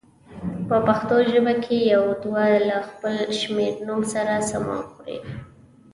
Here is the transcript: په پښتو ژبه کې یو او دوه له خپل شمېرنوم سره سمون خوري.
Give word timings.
په 0.67 0.77
پښتو 0.87 1.15
ژبه 1.31 1.53
کې 1.63 1.77
یو 1.91 1.95
او 2.09 2.17
دوه 2.23 2.45
له 2.69 2.77
خپل 2.89 3.15
شمېرنوم 3.39 4.01
سره 4.13 4.33
سمون 4.49 4.79
خوري. 4.89 5.17